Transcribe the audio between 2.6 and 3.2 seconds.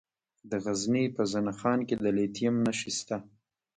نښې شته.